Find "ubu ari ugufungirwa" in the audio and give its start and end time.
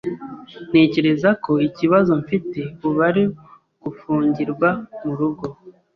2.87-4.69